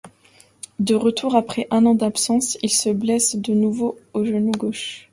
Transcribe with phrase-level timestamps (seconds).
[0.79, 5.07] De retour après un an d'absence, il se blesse de nouveau au genou gauche.